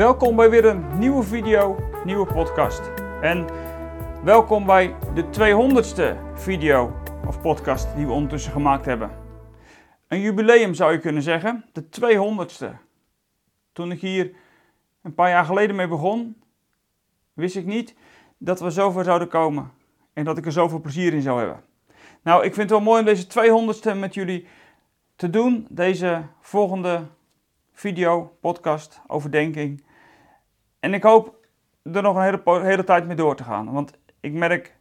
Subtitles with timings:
[0.00, 2.80] Welkom bij weer een nieuwe video, nieuwe podcast.
[3.20, 3.46] En
[4.24, 6.92] welkom bij de 200ste video
[7.26, 9.10] of podcast die we ondertussen gemaakt hebben.
[10.08, 12.76] Een jubileum zou je kunnen zeggen, de 200ste.
[13.72, 14.32] Toen ik hier
[15.02, 16.42] een paar jaar geleden mee begon,
[17.32, 17.94] wist ik niet
[18.38, 19.72] dat we zover zouden komen
[20.12, 21.62] en dat ik er zoveel plezier in zou hebben.
[22.22, 24.46] Nou, ik vind het wel mooi om deze 200ste met jullie
[25.16, 27.06] te doen, deze volgende
[27.72, 29.88] video, podcast, overdenking.
[30.80, 31.46] En ik hoop
[31.82, 33.72] er nog een hele, hele tijd mee door te gaan.
[33.72, 34.76] Want ik merk,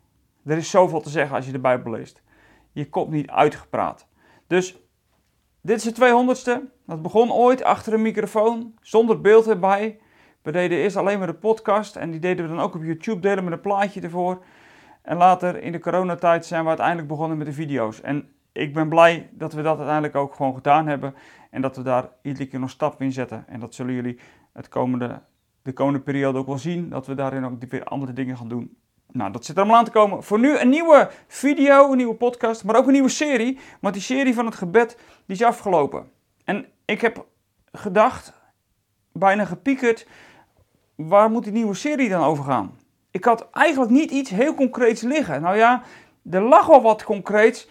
[0.46, 2.22] er is zoveel te zeggen als je de Bijbel leest.
[2.72, 4.08] Je komt niet uitgepraat.
[4.48, 4.78] Dus
[5.62, 6.84] dit is de 200ste.
[6.86, 10.00] Dat begon ooit achter een microfoon, zonder beeld erbij.
[10.42, 13.20] We deden eerst alleen maar de podcast en die deden we dan ook op YouTube,
[13.20, 14.44] delen met een plaatje ervoor.
[15.02, 18.02] En later in de coronatijd zijn we uiteindelijk begonnen met de video's.
[18.02, 21.16] En ik ben blij dat we dat uiteindelijk ook gewoon gedaan hebben.
[21.52, 23.48] En dat we daar iedere keer nog stap in zetten.
[23.48, 24.20] En dat zullen jullie
[24.54, 25.22] het komende,
[25.62, 26.90] de komende periode ook wel zien.
[26.90, 28.78] Dat we daarin ook weer andere dingen gaan doen.
[29.12, 30.24] Nou, dat zit er allemaal aan te komen.
[30.24, 33.60] Voor nu een nieuwe video, een nieuwe podcast, maar ook een nieuwe serie.
[33.82, 36.12] Want die serie van het gebed, die is afgelopen.
[36.44, 37.26] En ik heb
[37.72, 38.34] gedacht,
[39.12, 40.08] bijna gepiekerd,
[40.96, 42.78] waar moet die nieuwe serie dan over gaan?
[43.12, 45.42] Ik had eigenlijk niet iets heel concreets liggen.
[45.42, 45.84] Nou ja,
[46.30, 47.70] er lag wel wat concreets,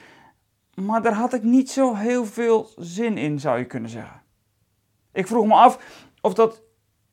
[0.74, 4.22] maar daar had ik niet zo heel veel zin in, zou je kunnen zeggen.
[5.12, 5.78] Ik vroeg me af
[6.20, 6.62] of dat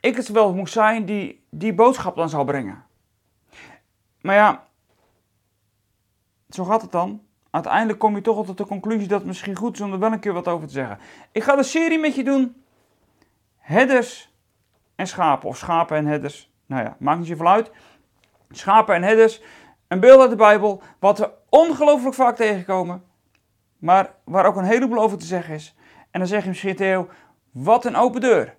[0.05, 2.83] ik het wel moest zijn die die boodschap dan zou brengen.
[4.21, 4.67] Maar ja,
[6.49, 7.21] zo gaat het dan.
[7.49, 10.11] Uiteindelijk kom je toch tot de conclusie dat het misschien goed is om er wel
[10.11, 10.99] een keer wat over te zeggen.
[11.31, 12.63] Ik ga de serie met je doen.
[13.57, 14.33] Headers
[14.95, 15.49] en schapen.
[15.49, 16.51] Of schapen en headers.
[16.65, 17.71] Nou ja, maakt niet zoveel uit.
[18.49, 19.41] Schapen en headers.
[19.87, 20.81] Een beeld uit de Bijbel.
[20.99, 23.03] Wat we ongelooflijk vaak tegenkomen.
[23.77, 25.75] Maar waar ook een heleboel over te zeggen is.
[26.11, 27.09] En dan zeg je misschien Theo,
[27.51, 28.55] wat een open deur.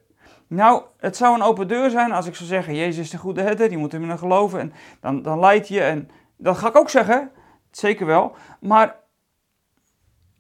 [0.47, 3.43] Nou, het zou een open deur zijn als ik zou zeggen, Jezus is de goede
[3.43, 5.81] herder, je moet hem in geloven en dan, dan leidt je.
[5.81, 7.31] En dat ga ik ook zeggen,
[7.71, 8.37] zeker wel.
[8.61, 8.97] Maar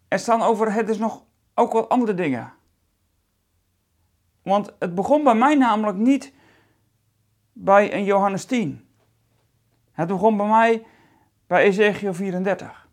[0.08, 1.24] er staan over is nog
[1.54, 2.52] ook wat andere dingen.
[4.42, 6.32] Want het begon bij mij namelijk niet
[7.52, 8.88] bij een Johannes 10.
[9.92, 10.86] Het begon bij mij
[11.46, 12.88] bij Ezekiel 34.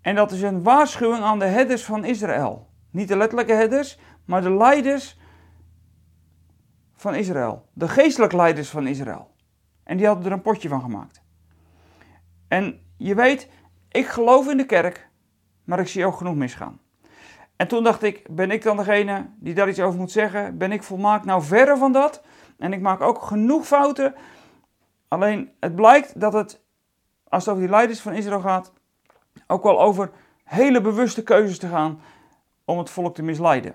[0.00, 2.68] En dat is een waarschuwing aan de herders van Israël.
[2.90, 5.18] Niet de letterlijke herders, maar de leiders
[7.04, 7.68] van Israël.
[7.72, 9.30] De geestelijke leiders van Israël.
[9.82, 11.22] En die hadden er een potje van gemaakt.
[12.48, 13.48] En je weet,
[13.90, 15.08] ik geloof in de kerk,
[15.64, 16.80] maar ik zie ook genoeg misgaan.
[17.56, 20.58] En toen dacht ik, ben ik dan degene die daar iets over moet zeggen?
[20.58, 21.24] Ben ik volmaakt?
[21.24, 22.22] Nou, verre van dat.
[22.58, 24.14] En ik maak ook genoeg fouten.
[25.08, 26.60] Alleen, het blijkt dat het,
[27.28, 28.72] als het over die leiders van Israël gaat,
[29.46, 30.10] ook wel over
[30.44, 32.00] hele bewuste keuzes te gaan
[32.64, 33.74] om het volk te misleiden.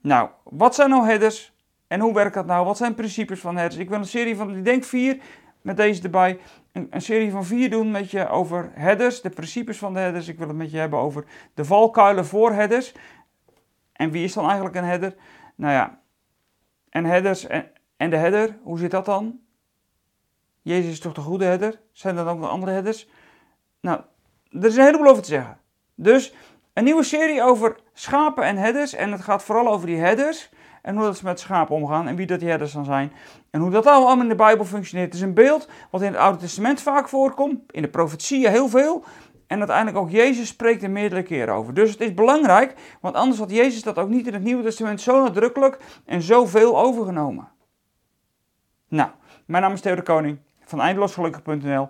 [0.00, 1.56] Nou, wat zijn nou headers?
[1.88, 2.64] En hoe werkt dat nou?
[2.64, 3.80] Wat zijn principes van headers?
[3.80, 5.18] Ik wil een serie van, ik denk vier,
[5.62, 6.38] met deze erbij.
[6.72, 10.28] Een, een, serie van vier doen met je over headers, de principes van de headers.
[10.28, 12.94] Ik wil het met je hebben over de valkuilen voor headers.
[13.92, 15.14] En wie is dan eigenlijk een header?
[15.54, 16.00] Nou ja,
[16.90, 17.46] en headers
[17.96, 19.40] en, de header, hoe zit dat dan?
[20.62, 21.80] Jezus is toch de goede header?
[21.92, 23.08] Zijn er dan ook nog andere headers?
[23.80, 24.00] Nou,
[24.50, 25.58] er is een heleboel over te zeggen.
[25.94, 26.34] Dus
[26.72, 28.94] een nieuwe serie over schapen en headers.
[28.94, 30.50] En het gaat vooral over die headers.
[30.88, 32.08] En hoe dat ze met schapen omgaan.
[32.08, 33.12] En wie dat die headers dan zijn.
[33.50, 35.06] En hoe dat allemaal in de Bijbel functioneert.
[35.06, 37.72] Het is een beeld wat in het Oude Testament vaak voorkomt.
[37.72, 39.04] In de profetieën heel veel.
[39.46, 41.74] En uiteindelijk ook Jezus spreekt er meerdere keren over.
[41.74, 42.74] Dus het is belangrijk.
[43.00, 46.78] Want anders had Jezus dat ook niet in het Nieuwe Testament zo nadrukkelijk en zoveel
[46.78, 47.48] overgenomen.
[48.88, 49.10] Nou,
[49.46, 51.88] mijn naam is Theo de Koning van eindeloosgelukkig.nl.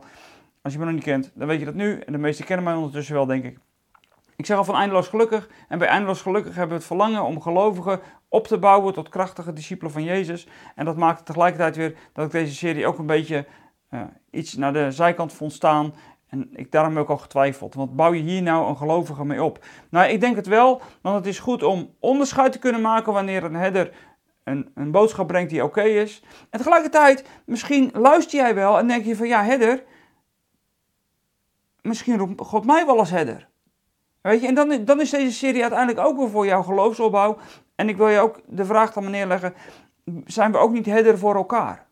[0.62, 1.98] Als je me nog niet kent, dan weet je dat nu.
[1.98, 3.59] En de meesten kennen mij ondertussen wel, denk ik.
[4.38, 5.48] Ik zeg al van eindeloos gelukkig.
[5.69, 9.53] En bij eindeloos gelukkig hebben we het verlangen om gelovigen op te bouwen tot krachtige
[9.53, 10.47] discipelen van Jezus.
[10.75, 13.47] En dat maakt tegelijkertijd weer dat ik deze serie ook een beetje
[13.91, 14.00] uh,
[14.31, 15.95] iets naar de zijkant vond staan.
[16.28, 17.75] En ik daarom ook al getwijfeld.
[17.75, 19.65] Want bouw je hier nou een gelovige mee op?
[19.91, 20.83] Nou, ik denk het wel.
[21.01, 23.92] Want het is goed om onderscheid te kunnen maken wanneer een header
[24.45, 26.22] een, een boodschap brengt die oké is.
[26.51, 29.84] En tegelijkertijd, misschien luister jij wel en denk je van ja, header
[31.89, 33.48] misschien roept God mij wel als header.
[34.21, 37.39] Weet je, en dan, dan is deze serie uiteindelijk ook weer voor jouw geloofsopbouw.
[37.78, 39.54] En ik wil je ook de vraag dan neerleggen,
[40.25, 41.86] zijn we ook niet header voor elkaar?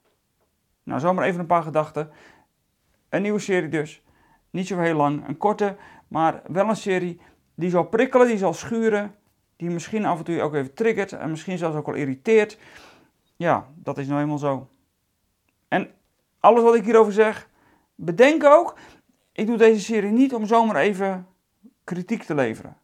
[0.82, 2.10] Nou, zomaar even een paar gedachten.
[3.08, 4.02] Een nieuwe serie dus.
[4.50, 5.76] Niet zo heel lang, een korte,
[6.08, 7.20] maar wel een serie
[7.54, 9.14] die zal prikkelen, die zal schuren,
[9.56, 12.58] die misschien af en toe ook even triggert en misschien zelfs ook wel irriteert.
[13.36, 14.68] Ja, dat is nou helemaal zo.
[15.68, 15.90] En
[16.40, 17.48] alles wat ik hierover zeg,
[17.94, 18.76] bedenk ook
[19.32, 21.26] ik doe deze serie niet om zomaar even
[21.84, 22.76] kritiek te leveren.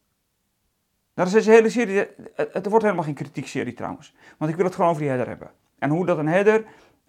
[1.15, 2.07] Dat is deze hele serie.
[2.35, 4.15] Het wordt helemaal geen kritiekserie trouwens.
[4.39, 5.51] Want ik wil het gewoon over die header hebben.
[5.79, 6.65] En hoe dat een herder,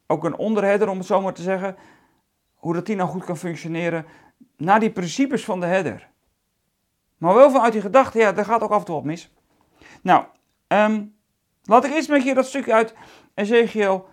[0.07, 1.75] ook een onderherder om het zo maar te zeggen,
[2.55, 4.05] hoe dat die nou goed kan functioneren
[4.57, 6.09] naar die principes van de herder.
[7.17, 9.33] Maar wel vanuit die gedachte, ja, daar gaat ook af en toe wat mis.
[10.01, 10.25] Nou,
[10.67, 11.15] um,
[11.63, 12.93] laat ik eerst met je dat stukje uit
[13.33, 14.09] Ezekiel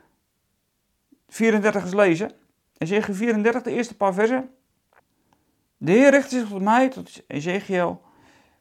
[1.29, 2.33] 34 eens lezen.
[2.79, 4.55] Ezekiel 34, de eerste paar versen.
[5.77, 8.03] De Heer richt zich tot mij, tot Ezekiel.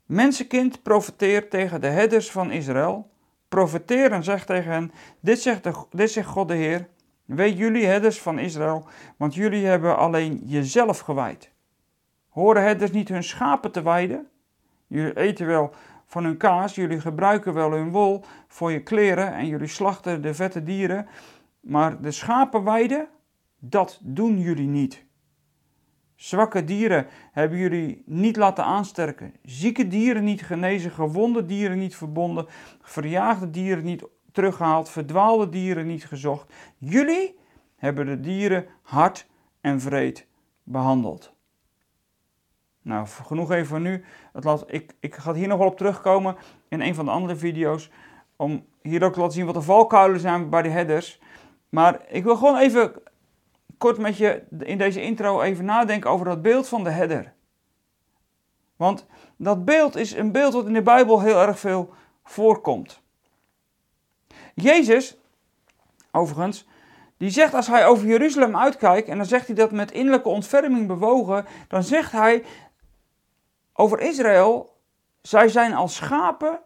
[0.09, 3.09] Mensenkind, profeteer tegen de herders van Israël.
[3.47, 6.87] Profeteer en zeg tegen hen, dit zegt, de, dit zegt God de Heer.
[7.25, 11.51] Weet jullie herders van Israël, want jullie hebben alleen jezelf gewijd.
[12.29, 14.27] Horen herders niet hun schapen te weiden?
[14.87, 15.73] Jullie eten wel
[16.05, 20.33] van hun kaas, jullie gebruiken wel hun wol voor je kleren en jullie slachten de
[20.33, 21.07] vette dieren,
[21.59, 23.07] maar de schapen weiden,
[23.59, 25.03] dat doen jullie niet.
[26.19, 32.45] Zwakke dieren hebben jullie niet laten aansterken, zieke dieren niet genezen, gewonde dieren niet verbonden,
[32.81, 36.53] verjaagde dieren niet teruggehaald, verdwaalde dieren niet gezocht.
[36.77, 37.39] Jullie
[37.75, 39.27] hebben de dieren hard
[39.61, 40.27] en vreed
[40.63, 41.33] behandeld.
[42.81, 44.03] Nou, genoeg even voor nu.
[44.33, 46.35] Laat, ik, ik ga hier nog wel op terugkomen
[46.69, 47.89] in een van de andere video's.
[48.35, 51.21] Om hier ook te laten zien wat de valkuilen zijn bij de headers.
[51.69, 52.91] Maar ik wil gewoon even
[53.79, 57.33] kort met je in deze intro even nadenken over dat beeld van de header.
[58.75, 59.05] Want
[59.37, 61.93] dat beeld is een beeld wat in de Bijbel heel erg veel
[62.23, 63.01] voorkomt.
[64.53, 65.17] Jezus,
[66.11, 66.67] overigens,
[67.17, 70.87] die zegt als hij over Jeruzalem uitkijkt, en dan zegt hij dat met innerlijke ontferming
[70.87, 72.45] bewogen, dan zegt hij
[73.73, 74.77] over Israël,
[75.21, 76.59] zij zijn als schapen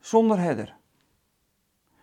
[0.00, 0.76] zonder herder.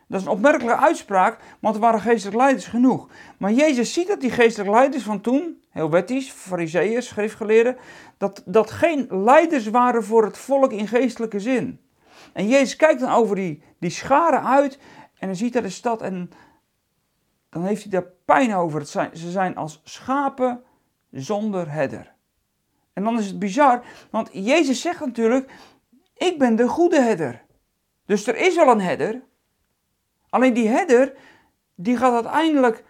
[0.09, 3.07] Dat is een opmerkelijke uitspraak, want er waren geestelijke leiders genoeg.
[3.37, 7.77] Maar Jezus ziet dat die geestelijke leiders van toen, heel wettisch, fariseeërs, schriftgeleerden,
[8.17, 11.79] dat, dat geen leiders waren voor het volk in geestelijke zin.
[12.33, 14.79] En Jezus kijkt dan over die, die scharen uit
[15.19, 16.31] en dan ziet hij de stad en
[17.49, 18.79] dan heeft hij daar pijn over.
[18.79, 20.63] Het zijn, ze zijn als schapen
[21.11, 22.13] zonder herder.
[22.93, 25.51] En dan is het bizar, want Jezus zegt natuurlijk,
[26.13, 27.45] ik ben de goede herder.
[28.05, 29.27] Dus er is wel een herder.
[30.29, 31.13] Alleen die herder,
[31.75, 32.83] die gaat uiteindelijk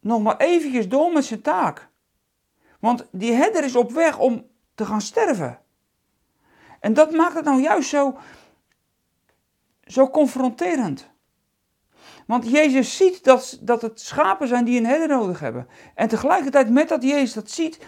[0.00, 1.88] nog maar eventjes door met zijn taak.
[2.80, 5.60] Want die herder is op weg om te gaan sterven.
[6.80, 8.18] En dat maakt het nou juist zo,
[9.84, 11.10] zo confronterend.
[12.26, 15.68] Want Jezus ziet dat, dat het schapen zijn die een herder nodig hebben.
[15.94, 17.78] En tegelijkertijd met dat Jezus dat ziet,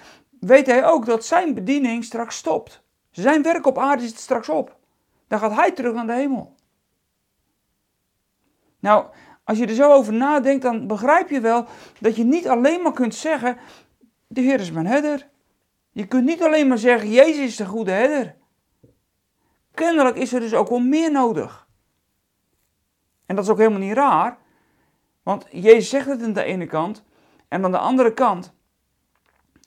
[0.40, 2.82] weet hij ook dat zijn bediening straks stopt.
[3.10, 4.76] Zijn werk op aarde zit straks op.
[5.28, 6.54] Dan gaat hij terug naar de hemel.
[8.84, 9.06] Nou,
[9.44, 11.66] als je er zo over nadenkt, dan begrijp je wel
[12.00, 13.56] dat je niet alleen maar kunt zeggen:
[14.26, 15.28] De Heer is mijn herder.
[15.90, 18.34] Je kunt niet alleen maar zeggen: Jezus is de goede herder.
[19.74, 21.66] Kennelijk is er dus ook wel meer nodig.
[23.26, 24.38] En dat is ook helemaal niet raar,
[25.22, 27.04] want Jezus zegt het aan de ene kant,
[27.48, 28.52] en aan de andere kant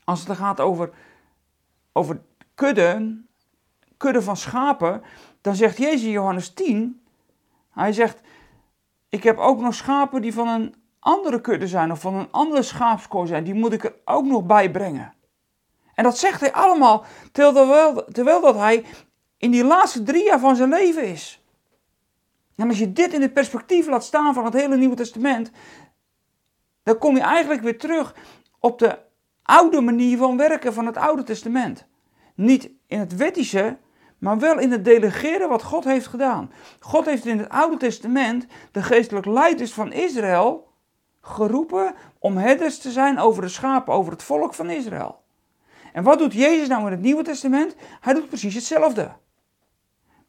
[0.04, 0.94] als het gaat over,
[1.92, 2.22] over
[2.56, 3.28] kudden,
[3.98, 5.02] kudden van schapen,
[5.42, 7.02] dan zegt Jezus in Johannes 10,
[7.72, 8.22] hij zegt,
[9.10, 12.64] ik heb ook nog schapen die van een andere kudde zijn of van een andere
[12.64, 15.14] schaapskoor zijn, die moet ik er ook nog bij brengen.
[15.94, 18.86] En dat zegt hij allemaal terwijl, terwijl dat hij
[19.38, 21.42] in die laatste drie jaar van zijn leven is.
[22.56, 25.52] En als je dit in het perspectief laat staan van het hele Nieuwe Testament,
[26.84, 28.16] dan kom je eigenlijk weer terug
[28.60, 29.00] op de
[29.44, 31.86] oude manier van werken van het Oude Testament.
[32.36, 33.78] Niet in het wettische,
[34.18, 36.52] maar wel in het delegeren wat God heeft gedaan.
[36.80, 40.68] God heeft in het Oude Testament de geestelijke leiders van Israël
[41.22, 45.24] geroepen om herders te zijn over de schapen, over het volk van Israël.
[45.94, 47.76] En wat doet Jezus nou in het Nieuwe Testament?
[48.02, 49.12] Hij doet precies hetzelfde.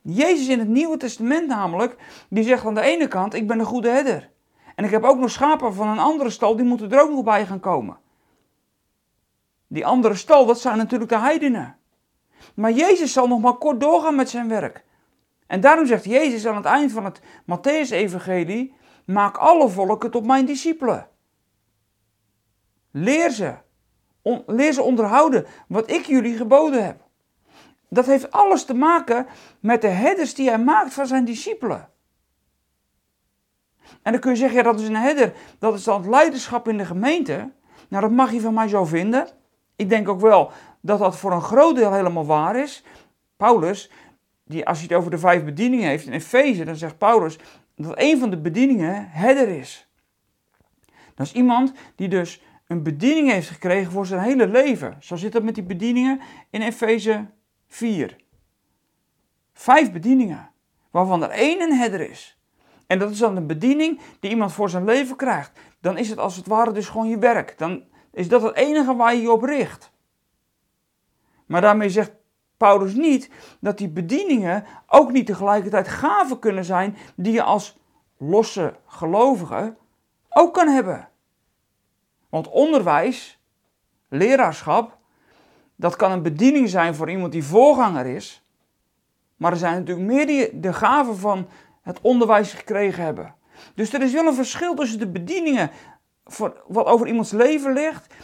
[0.02, 1.96] Jezus in het Nieuwe Testament namelijk,
[2.28, 4.30] die zegt aan de ene kant, ik ben een goede herder.
[4.74, 7.24] En ik heb ook nog schapen van een andere stal, die moeten er ook nog
[7.24, 7.98] bij gaan komen.
[9.66, 11.77] Die andere stal, dat zijn natuurlijk de heidenen.
[12.54, 14.84] Maar Jezus zal nog maar kort doorgaan met zijn werk.
[15.46, 20.46] En daarom zegt Jezus aan het eind van het Matthäus-evangelie: Maak alle volken tot mijn
[20.46, 21.08] discipelen.
[22.90, 23.54] Leer ze.
[24.46, 27.06] leer ze onderhouden wat ik jullie geboden heb.
[27.88, 29.26] Dat heeft alles te maken
[29.60, 31.88] met de herders die hij maakt van zijn discipelen.
[34.02, 36.68] En dan kun je zeggen, ja, dat is een herder, dat is dan het leiderschap
[36.68, 37.50] in de gemeente.
[37.88, 39.28] Nou, dat mag je van mij zo vinden.
[39.76, 40.50] Ik denk ook wel
[40.88, 42.84] dat dat voor een groot deel helemaal waar is.
[43.36, 43.90] Paulus,
[44.44, 47.38] die, als hij het over de vijf bedieningen heeft in Efeze, dan zegt Paulus
[47.76, 49.88] dat een van de bedieningen herder is.
[51.14, 54.96] Dat is iemand die dus een bediening heeft gekregen voor zijn hele leven.
[55.00, 57.26] Zo zit dat met die bedieningen in Efeze
[57.66, 58.16] 4.
[59.52, 60.50] Vijf bedieningen,
[60.90, 62.38] waarvan er één een herder is.
[62.86, 65.60] En dat is dan een bediening die iemand voor zijn leven krijgt.
[65.80, 67.58] Dan is het als het ware dus gewoon je werk.
[67.58, 69.90] Dan is dat het enige waar je je op richt.
[71.48, 72.12] Maar daarmee zegt
[72.56, 77.78] Paulus niet dat die bedieningen ook niet tegelijkertijd gaven kunnen zijn die je als
[78.18, 79.76] losse gelovige
[80.28, 81.08] ook kan hebben.
[82.28, 83.40] Want onderwijs,
[84.08, 84.98] leraarschap,
[85.76, 88.42] dat kan een bediening zijn voor iemand die voorganger is.
[89.36, 91.48] Maar er zijn natuurlijk meer die de gaven van
[91.82, 93.34] het onderwijs gekregen hebben.
[93.74, 95.70] Dus er is wel een verschil tussen de bedieningen
[96.24, 98.14] voor wat over iemands leven ligt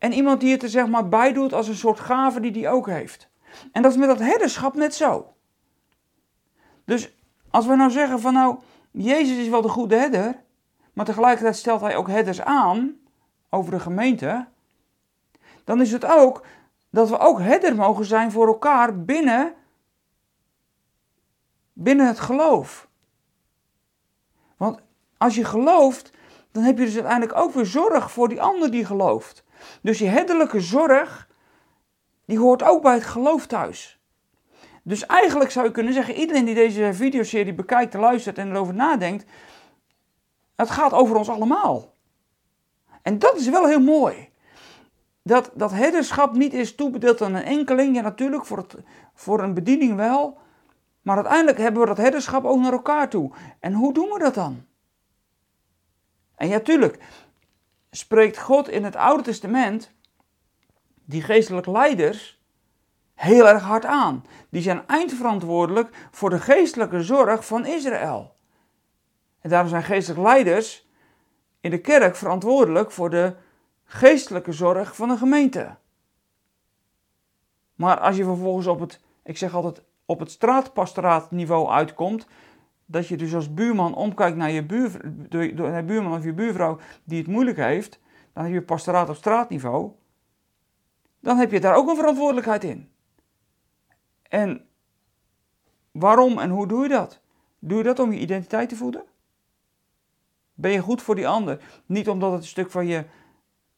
[0.00, 2.68] en iemand die het er zeg maar bij doet als een soort gave die die
[2.68, 3.28] ook heeft.
[3.72, 5.34] En dat is met dat herderschap net zo.
[6.84, 7.12] Dus
[7.50, 8.58] als we nou zeggen van nou,
[8.90, 10.42] Jezus is wel de goede herder,
[10.92, 12.96] maar tegelijkertijd stelt hij ook herders aan
[13.50, 14.46] over de gemeente,
[15.64, 16.46] dan is het ook
[16.90, 19.54] dat we ook herder mogen zijn voor elkaar binnen,
[21.72, 22.88] binnen het geloof.
[24.56, 24.80] Want
[25.16, 26.10] als je gelooft,
[26.52, 29.44] dan heb je dus uiteindelijk ook weer zorg voor die ander die gelooft.
[29.82, 31.28] Dus die herderlijke zorg,
[32.24, 34.00] die hoort ook bij het geloof thuis.
[34.82, 39.24] Dus eigenlijk zou je kunnen zeggen, iedereen die deze videoserie bekijkt, luistert en erover nadenkt,
[40.56, 41.94] het gaat over ons allemaal.
[43.02, 44.28] En dat is wel heel mooi.
[45.22, 48.76] Dat, dat herderschap niet is toebedeeld aan een enkeling, ja natuurlijk, voor, het,
[49.14, 50.38] voor een bediening wel.
[51.02, 53.32] Maar uiteindelijk hebben we dat herderschap ook naar elkaar toe.
[53.60, 54.64] En hoe doen we dat dan?
[56.36, 56.98] En ja, tuurlijk,
[57.90, 59.92] spreekt God in het Oude Testament
[61.04, 62.42] die geestelijke leiders
[63.14, 64.24] heel erg hard aan.
[64.50, 68.36] Die zijn eindverantwoordelijk voor de geestelijke zorg van Israël.
[69.40, 70.88] En daarom zijn geestelijke leiders
[71.60, 73.34] in de kerk verantwoordelijk voor de
[73.84, 75.76] geestelijke zorg van de gemeente.
[77.74, 82.26] Maar als je vervolgens op het, ik zeg altijd, op het straatpastoraatniveau uitkomt,
[82.90, 85.00] dat je dus als buurman omkijkt naar je buur,
[85.84, 88.00] buurman of je buurvrouw die het moeilijk heeft,
[88.32, 89.92] dan heb je pastoraat op straatniveau,
[91.20, 92.88] dan heb je daar ook een verantwoordelijkheid in.
[94.22, 94.66] En
[95.90, 97.20] waarom en hoe doe je dat?
[97.58, 99.04] Doe je dat om je identiteit te voeden?
[100.54, 101.82] Ben je goed voor die ander?
[101.86, 103.04] Niet omdat het een stuk van je,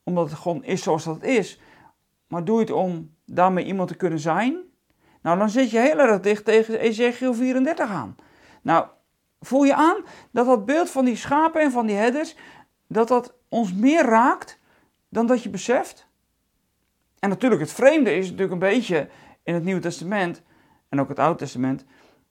[0.02, 1.60] omdat het gewoon is zoals dat is,
[2.26, 4.56] maar doe je het om daarmee iemand te kunnen zijn?
[5.22, 8.16] Nou, dan zit je heel erg dicht tegen Ezekiel 34 aan.
[8.62, 8.86] Nou,
[9.42, 12.36] voel je aan dat dat beeld van die schapen en van die herders,
[12.86, 14.58] dat dat ons meer raakt
[15.08, 16.06] dan dat je beseft?
[17.18, 19.08] En natuurlijk, het vreemde is natuurlijk een beetje
[19.42, 20.42] in het Nieuwe Testament
[20.88, 21.84] en ook het Oude Testament,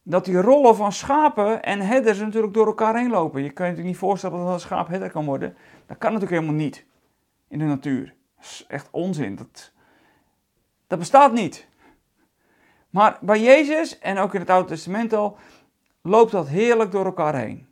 [0.04, 3.44] dat die rollen van schapen en herders natuurlijk door elkaar heen lopen.
[3.44, 5.56] Je kan je natuurlijk niet voorstellen dat een schaap herder kan worden.
[5.86, 6.86] Dat kan natuurlijk helemaal niet
[7.48, 8.16] in de natuur.
[8.36, 9.36] Dat is echt onzin.
[9.36, 9.72] Dat,
[10.88, 11.68] dat bestaat niet.
[12.90, 15.38] Maar bij Jezus en ook in het Oude Testament al
[16.02, 17.68] loopt dat heerlijk door elkaar heen.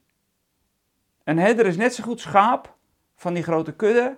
[1.24, 2.76] Een herder is net zo goed schaap
[3.16, 4.18] van die grote kudde.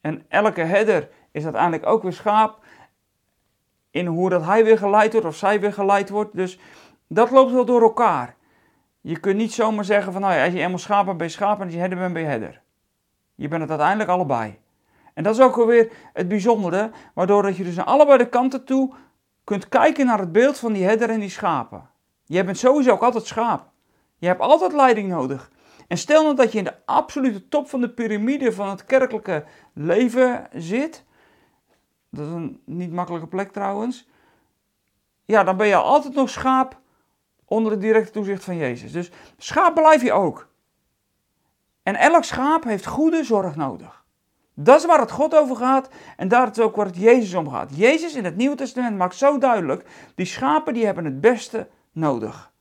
[0.00, 2.64] En elke herder is uiteindelijk ook weer schaap
[3.90, 6.36] in hoe dat hij weer geleid wordt of zij weer geleid wordt.
[6.36, 6.58] Dus
[7.06, 8.36] dat loopt wel door elkaar.
[9.00, 11.32] Je kunt niet zomaar zeggen van nou ja, als je eenmaal schaap bent, ben je
[11.32, 12.62] schaap en als je herder bent, ben je herder.
[13.34, 14.58] Je bent het uiteindelijk allebei.
[15.14, 18.64] En dat is ook alweer het bijzondere, waardoor dat je dus aan allebei de kanten
[18.64, 18.94] toe
[19.44, 21.90] kunt kijken naar het beeld van die herder en die schapen.
[22.24, 23.70] Jij bent sowieso ook altijd schaap.
[24.18, 25.50] Je hebt altijd leiding nodig.
[25.88, 29.44] En stel nou dat je in de absolute top van de piramide van het kerkelijke
[29.72, 31.04] leven zit.
[32.10, 34.08] Dat is een niet makkelijke plek trouwens.
[35.24, 36.80] Ja, dan ben je altijd nog schaap
[37.44, 38.92] onder het directe toezicht van Jezus.
[38.92, 40.48] Dus schaap blijf je ook.
[41.82, 44.04] En elk schaap heeft goede zorg nodig.
[44.54, 47.50] Dat is waar het God over gaat en daar is ook waar het Jezus om
[47.50, 47.76] gaat.
[47.76, 52.52] Jezus in het Nieuwe Testament maakt zo duidelijk, die schapen die hebben het beste nodig.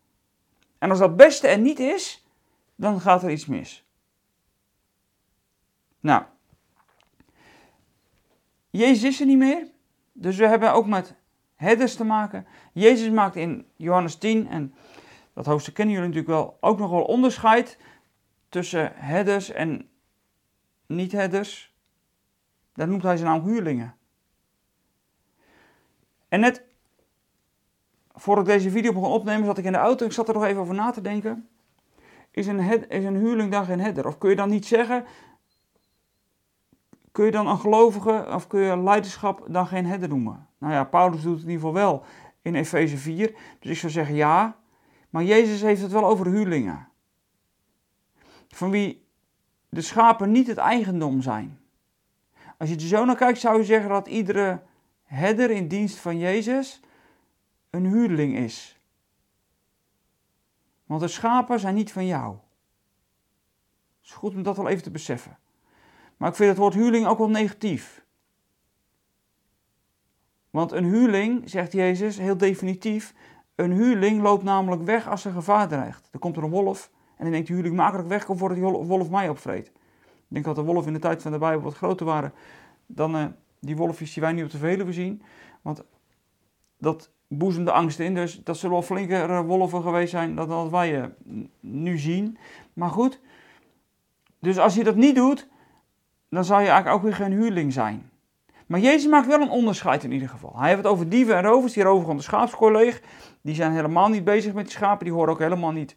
[0.78, 2.28] En als dat beste er niet is,
[2.76, 3.86] dan gaat er iets mis.
[6.00, 6.24] Nou,
[8.70, 9.68] Jezus is er niet meer.
[10.12, 11.16] Dus we hebben ook met
[11.56, 12.48] herders te maken.
[12.74, 14.74] Jezus maakt in Johannes 10, en
[15.34, 17.78] dat hoofdstuk kennen jullie natuurlijk wel, ook nog wel onderscheid
[18.50, 19.90] tussen herders en
[20.86, 21.76] niet-herders.
[22.74, 23.96] Daar noemt hij ze naam huurlingen.
[26.28, 26.64] En net
[28.14, 30.06] voordat ik deze video begon opnemen, zat ik in de auto.
[30.06, 31.48] Ik zat er nog even over na te denken.
[32.32, 34.08] Is een, head, is een huurling dan geen header?
[34.08, 35.06] Of kun je dan niet zeggen,
[37.12, 40.48] kun je dan een gelovige of kun je leiderschap dan geen header noemen?
[40.58, 42.04] Nou ja, Paulus doet het in ieder geval wel
[42.42, 43.34] in Efeze 4.
[43.60, 44.56] Dus ik zou zeggen ja.
[45.10, 46.88] Maar Jezus heeft het wel over huurlingen.
[48.48, 49.06] Van wie
[49.70, 51.60] de schapen niet het eigendom zijn.
[52.58, 54.62] Als je er zo naar kijkt, zou je zeggen dat iedere
[55.04, 56.82] herder in dienst van Jezus
[57.74, 58.80] een huurling is.
[60.86, 62.36] Want de schapen zijn niet van jou.
[63.98, 65.38] Het is goed om dat wel even te beseffen.
[66.18, 68.06] Maar ik vind het woord huurling ook wel negatief.
[70.50, 73.14] Want een huurling, zegt Jezus heel definitief,
[73.56, 76.10] een huurling loopt namelijk weg als er gevaar dreigt.
[76.12, 79.10] Er komt er een wolf en dan denkt de huurling makkelijk weg voordat die wolf
[79.10, 79.68] mij opvreet.
[79.68, 79.74] Ik
[80.28, 82.34] denk dat de wolven in de tijd van de Bijbel wat groter waren
[82.86, 83.26] dan uh,
[83.60, 85.22] die wolfjes die wij nu op de Veluwe zien.
[85.62, 85.84] Want
[86.78, 90.98] dat boezemde angst in, dus dat zullen wel flinke wolven geweest zijn dan wat wij
[90.98, 91.04] uh,
[91.60, 92.38] nu zien.
[92.74, 93.20] Maar goed,
[94.40, 95.48] dus als je dat niet doet,
[96.30, 98.12] dan zou je eigenlijk ook weer geen huurling zijn.
[98.68, 100.54] Maar Jezus maakt wel een onderscheid in ieder geval.
[100.58, 101.74] Hij heeft het over dieven en rovers.
[101.74, 103.02] Die roven gewoon de schaapskooi leeg.
[103.42, 105.06] Die zijn helemaal niet bezig met die schapen.
[105.06, 105.96] Die horen ook helemaal niet.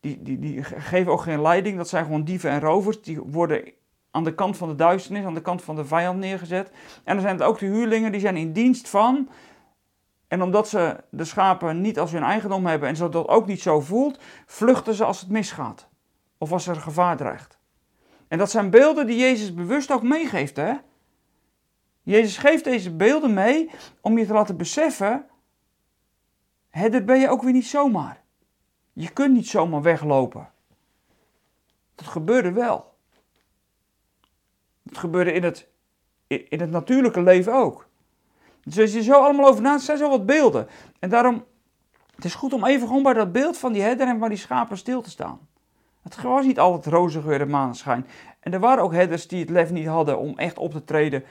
[0.00, 1.76] Die, die, die geven ook geen leiding.
[1.76, 3.02] Dat zijn gewoon dieven en rovers.
[3.02, 3.72] Die worden
[4.10, 6.70] aan de kant van de duisternis, aan de kant van de vijand neergezet.
[7.04, 9.28] En dan zijn het ook de huurlingen, die zijn in dienst van.
[10.28, 13.62] En omdat ze de schapen niet als hun eigendom hebben en ze dat ook niet
[13.62, 15.88] zo voelt, vluchten ze als het misgaat.
[16.38, 17.58] Of als er gevaar dreigt.
[18.28, 20.74] En dat zijn beelden die Jezus bewust ook meegeeft, hè?
[22.02, 23.70] Jezus geeft deze beelden mee
[24.00, 25.26] om je te laten beseffen,
[26.68, 28.22] hè, ben je ook weer niet zomaar.
[28.92, 30.50] Je kunt niet zomaar weglopen.
[31.94, 32.94] Dat gebeurde wel.
[34.82, 35.68] Dat gebeurde in het,
[36.26, 37.87] in het natuurlijke leven ook.
[38.68, 40.68] Dus als je zo allemaal over nadenkt, zijn zo wat beelden.
[40.98, 41.44] En daarom,
[42.14, 44.38] het is goed om even gewoon bij dat beeld van die herder en bij die
[44.38, 45.38] schapen stil te staan.
[46.02, 48.06] Het was niet altijd roze geur en maneschijn.
[48.40, 51.24] En er waren ook herders die het lef niet hadden om echt op te treden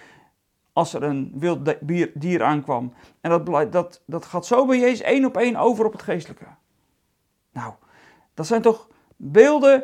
[0.73, 1.75] als er een wild
[2.13, 2.93] dier aankwam.
[3.21, 6.45] En dat, dat, dat gaat zo bij Jezus één op één over op het geestelijke.
[7.51, 7.73] Nou,
[8.33, 9.83] dat zijn toch beelden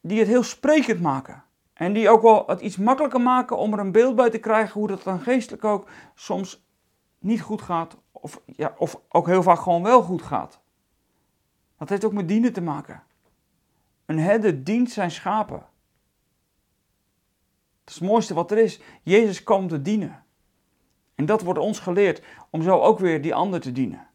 [0.00, 1.42] die het heel sprekend maken.
[1.72, 4.80] En die ook wel het iets makkelijker maken om er een beeld bij te krijgen
[4.80, 6.65] hoe dat dan geestelijk ook soms
[7.26, 7.96] niet goed gaat.
[8.10, 10.60] Of, ja, of ook heel vaak gewoon wel goed gaat.
[11.78, 13.02] Dat heeft ook met dienen te maken.
[14.06, 15.58] Een herder dient zijn schapen.
[17.84, 18.80] Dat is het mooiste wat er is.
[19.02, 20.24] Jezus kwam te dienen.
[21.14, 24.06] En dat wordt ons geleerd om zo ook weer die ander te dienen.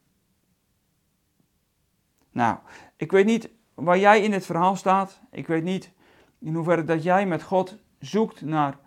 [2.31, 2.57] Nou,
[2.95, 5.19] ik weet niet waar jij in het verhaal staat.
[5.31, 5.91] Ik weet niet
[6.39, 8.77] in hoeverre dat jij met God zoekt naar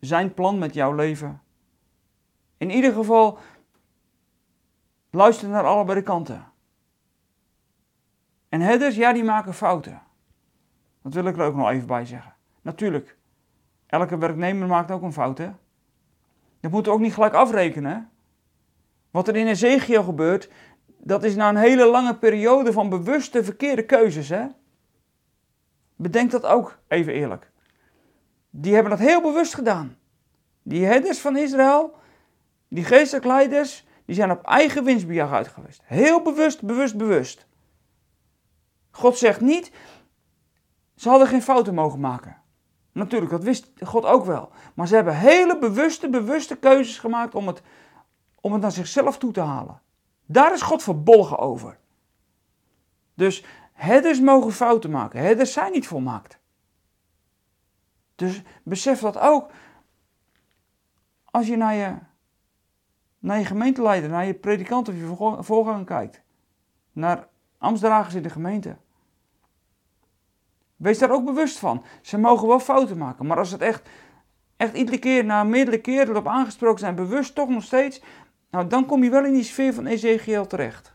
[0.00, 1.40] zijn plan met jouw leven.
[2.56, 3.38] In ieder geval,
[5.10, 6.44] luister naar allebei de kanten.
[8.48, 10.02] En herders, ja, die maken fouten.
[11.02, 12.34] Dat wil ik er ook nog even bij zeggen.
[12.62, 13.16] Natuurlijk,
[13.86, 15.50] elke werknemer maakt ook een fout, hè.
[16.60, 18.10] Dat moeten we ook niet gelijk afrekenen.
[19.10, 20.50] Wat er in Ezekiel gebeurt,
[20.98, 24.46] dat is na een hele lange periode van bewuste verkeerde keuzes, hè.
[25.96, 27.50] Bedenk dat ook even eerlijk.
[28.50, 29.96] Die hebben dat heel bewust gedaan.
[30.62, 31.94] Die herders van Israël,
[32.68, 35.80] die geestelijke leiders, die zijn op eigen winstbejag uit geweest.
[35.84, 37.46] Heel bewust, bewust, bewust.
[38.90, 39.72] God zegt niet,
[40.94, 42.42] ze hadden geen fouten mogen maken.
[42.92, 44.50] Natuurlijk, dat wist God ook wel.
[44.74, 47.62] Maar ze hebben hele bewuste, bewuste keuzes gemaakt om het,
[48.40, 49.80] om het naar zichzelf toe te halen.
[50.26, 51.78] Daar is God verbolgen over.
[53.14, 55.20] Dus herders mogen fouten maken.
[55.20, 56.38] Herders zijn niet volmaakt.
[58.14, 59.50] Dus besef dat ook
[61.24, 61.94] als je naar je,
[63.18, 66.22] naar je gemeenteleider, naar je predikant of je voorganger kijkt.
[66.92, 68.76] Naar ambtsdragers in de gemeente.
[70.76, 71.84] Wees daar ook bewust van.
[72.02, 73.88] Ze mogen wel fouten maken, maar als het echt,
[74.56, 78.02] echt iedere keer, na meerdere keren erop aangesproken zijn, bewust toch nog steeds,
[78.50, 80.94] nou dan kom je wel in die sfeer van Ezekiel terecht.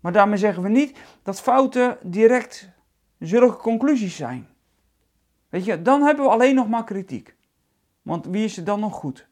[0.00, 2.68] Maar daarmee zeggen we niet dat fouten direct
[3.18, 4.48] zulke conclusies zijn.
[5.48, 7.36] Weet je, dan hebben we alleen nog maar kritiek.
[8.02, 9.28] Want wie is er dan nog goed?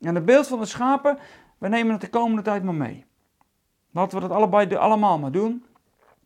[0.00, 1.18] En het beeld van de schapen,
[1.58, 3.04] we nemen het de komende tijd maar mee.
[3.90, 5.64] Laten we dat allebei allemaal maar doen.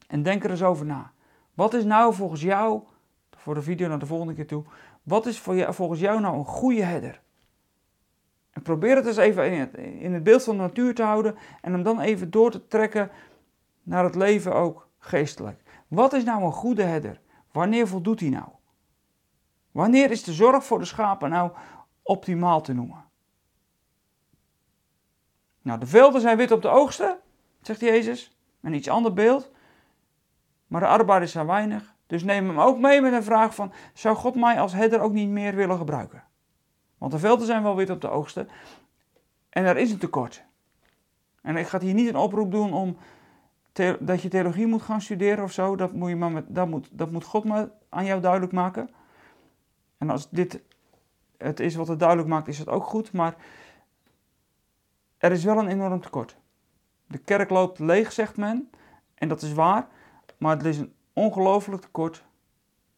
[0.06, 1.12] En denk er eens over na.
[1.54, 2.82] Wat is nou volgens jou,
[3.30, 4.64] voor de video naar de volgende keer toe,
[5.02, 7.22] wat is voor volgens jou nou een goede herder?
[8.50, 11.36] En probeer het eens even in het, in het beeld van de natuur te houden
[11.60, 13.10] en hem dan even door te trekken
[13.82, 15.62] naar het leven ook geestelijk.
[15.88, 17.20] Wat is nou een goede herder?
[17.52, 18.48] Wanneer voldoet hij nou?
[19.70, 21.50] Wanneer is de zorg voor de schapen nou
[22.02, 23.03] optimaal te noemen?
[25.64, 27.18] Nou, de velden zijn wit op de oogsten,
[27.60, 28.36] zegt Jezus.
[28.60, 29.50] Een iets ander beeld.
[30.66, 31.94] Maar de arbeiders zijn weinig.
[32.06, 35.12] Dus neem hem ook mee met een vraag van, zou God mij als herder ook
[35.12, 36.24] niet meer willen gebruiken?
[36.98, 38.48] Want de velden zijn wel wit op de oogsten.
[39.50, 40.44] En er is een tekort.
[41.42, 42.96] En ik ga hier niet een oproep doen om
[44.00, 45.76] dat je theologie moet gaan studeren of zo.
[45.76, 48.90] Dat moet, je maar dat moet, dat moet God maar aan jou duidelijk maken.
[49.98, 50.60] En als dit
[51.38, 53.12] het is wat het duidelijk maakt, is het ook goed.
[53.12, 53.34] Maar
[55.24, 56.36] er is wel een enorm tekort.
[57.06, 58.70] De kerk loopt leeg, zegt men.
[59.14, 59.86] En dat is waar.
[60.38, 62.24] Maar het is een ongelooflijk tekort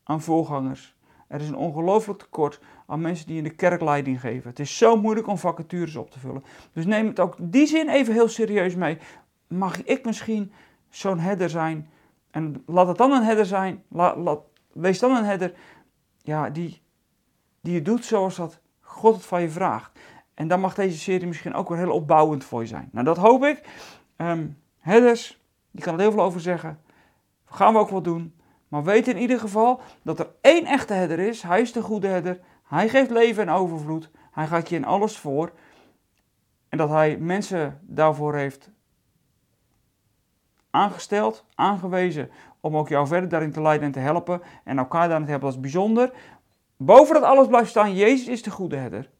[0.02, 0.96] aan voorgangers.
[1.28, 4.50] Er is een ongelooflijk tekort aan mensen die in de kerk leiding geven.
[4.50, 6.44] Het is zo moeilijk om vacatures op te vullen.
[6.72, 8.98] Dus neem het ook die zin even heel serieus mee.
[9.46, 10.52] Mag ik misschien
[10.88, 11.90] zo'n header zijn?
[12.30, 13.82] En laat het dan een header zijn.
[14.72, 15.54] wees dan een header
[16.22, 16.82] ja, die,
[17.60, 19.98] die je doet zoals dat God het van je vraagt.
[20.36, 22.88] En dan mag deze serie misschien ook weer heel opbouwend voor je zijn.
[22.92, 23.68] Nou, dat hoop ik.
[24.16, 26.80] Um, headers, je kan er heel veel over zeggen.
[27.44, 28.34] Gaan we ook wel doen.
[28.68, 31.42] Maar weet in ieder geval dat er één echte herder is.
[31.42, 32.40] Hij is de goede herder.
[32.64, 34.10] Hij geeft leven en overvloed.
[34.30, 35.52] Hij gaat je in alles voor.
[36.68, 38.70] En dat hij mensen daarvoor heeft
[40.70, 44.42] aangesteld, aangewezen, om ook jou verder daarin te leiden en te helpen.
[44.64, 46.12] En elkaar daarin te helpen, dat is bijzonder.
[46.76, 49.10] Boven dat alles blijft staan, Jezus is de goede herder.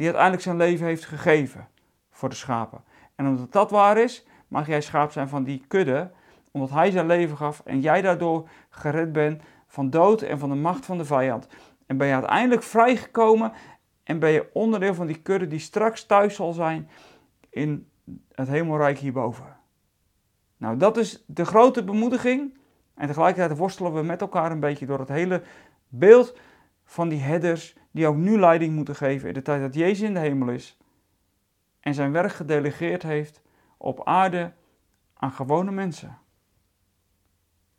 [0.00, 1.68] Die uiteindelijk zijn leven heeft gegeven
[2.10, 2.84] voor de schapen.
[3.14, 6.10] En omdat dat waar is, mag jij schaap zijn van die kudde
[6.50, 10.54] omdat hij zijn leven gaf en jij daardoor gered bent van dood en van de
[10.54, 11.46] macht van de vijand.
[11.86, 13.52] En ben je uiteindelijk vrijgekomen
[14.04, 16.88] en ben je onderdeel van die kudde die straks thuis zal zijn
[17.50, 17.88] in
[18.32, 19.56] het hemelrijk hierboven.
[20.56, 22.58] Nou, dat is de grote bemoediging.
[22.94, 25.42] En tegelijkertijd worstelen we met elkaar een beetje door het hele
[25.88, 26.38] beeld
[26.84, 30.14] van die herders die ook nu leiding moeten geven in de tijd dat Jezus in
[30.14, 30.78] de hemel is.
[31.80, 33.42] En zijn werk gedelegeerd heeft
[33.76, 34.52] op aarde
[35.14, 36.18] aan gewone mensen.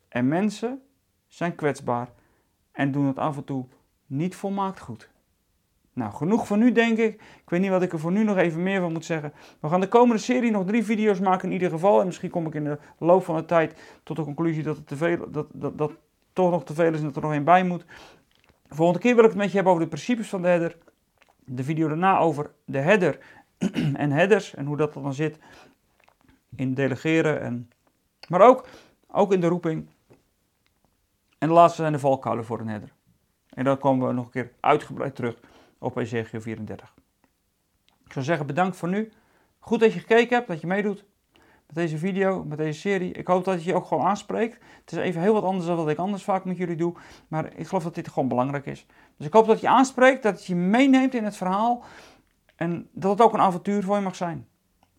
[0.08, 0.82] En mensen
[1.26, 2.08] zijn kwetsbaar
[2.72, 3.66] en doen het af en toe
[4.06, 5.10] niet volmaakt goed.
[5.92, 7.14] Nou, genoeg voor nu denk ik.
[7.14, 9.32] Ik weet niet wat ik er voor nu nog even meer van moet zeggen.
[9.60, 12.00] We gaan de komende serie nog drie video's maken in ieder geval.
[12.00, 14.86] En misschien kom ik in de loop van de tijd tot de conclusie dat het
[14.86, 15.92] te veel, dat, dat, dat
[16.32, 17.84] toch nog te veel is en dat er nog één bij moet.
[18.72, 20.76] De volgende keer wil ik het met je hebben over de principes van de header.
[21.44, 23.18] De video daarna over de header
[23.94, 25.38] en headers en hoe dat dan zit
[26.56, 27.40] in delegeren.
[27.40, 27.70] En,
[28.28, 28.66] maar ook,
[29.06, 29.88] ook in de roeping
[31.38, 32.92] en de laatste zijn de valkuilen voor een herder.
[33.48, 35.38] En dan komen we nog een keer uitgebreid terug
[35.78, 36.94] op Ezekiel 34.
[38.04, 39.12] Ik zou zeggen bedankt voor nu.
[39.58, 41.04] Goed dat je gekeken hebt, dat je meedoet
[41.72, 43.12] met deze video, met deze serie.
[43.12, 44.58] Ik hoop dat het je ook gewoon aanspreekt.
[44.80, 46.94] Het is even heel wat anders dan wat ik anders vaak met jullie doe.
[47.28, 48.86] Maar ik geloof dat dit gewoon belangrijk is.
[49.16, 51.84] Dus ik hoop dat het je aanspreekt, dat het je meeneemt in het verhaal.
[52.56, 54.46] En dat het ook een avontuur voor je mag zijn.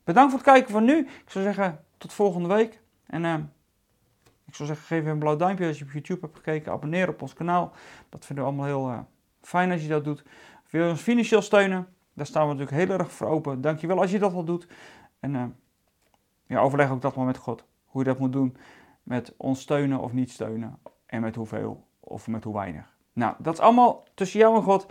[0.04, 0.98] Bedankt voor het kijken van nu.
[0.98, 2.82] Ik zou zeggen tot volgende week.
[3.06, 3.24] En...
[3.24, 3.36] Uh,
[4.48, 6.72] ik zou zeggen, geef even een blauw duimpje als je op YouTube hebt gekeken.
[6.72, 7.72] Abonneer op ons kanaal.
[8.10, 9.00] Dat vinden we allemaal heel uh,
[9.42, 10.24] fijn als je dat doet.
[10.70, 11.88] Wil je ons financieel steunen?
[12.14, 13.62] Daar staan we natuurlijk heel erg voor open.
[13.62, 14.68] Dankjewel als je dat al doet.
[15.20, 15.44] En uh,
[16.46, 17.66] ja, overleg ook dat maar met God.
[17.86, 18.58] Hoe je dat moet doen
[19.04, 20.80] met ons steunen of niet steunen.
[21.06, 22.96] En met hoeveel of met hoe weinig.
[23.14, 24.86] Nou, dat is allemaal tussen jou en God.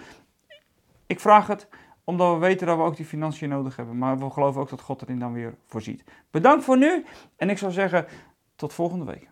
[1.07, 1.69] Ik vraag het
[2.05, 3.99] omdat we weten dat we ook die financiën nodig hebben.
[3.99, 6.05] Maar we geloven ook dat God erin dan weer voorziet.
[6.31, 7.05] Bedankt voor nu.
[7.37, 8.07] En ik zou zeggen,
[8.57, 9.32] tot volgende week.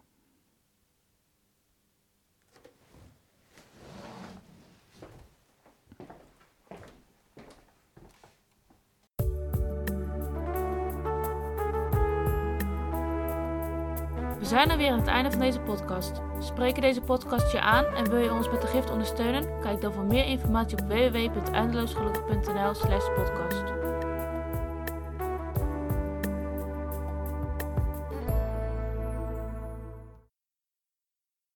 [14.50, 16.20] Zijn er weer aan het einde van deze podcast.
[16.38, 19.60] Spreken deze podcast je aan en wil je ons met de gift ondersteunen?
[19.60, 23.79] Kijk dan voor meer informatie op www.eindeloosgelukkig.nl slash podcast.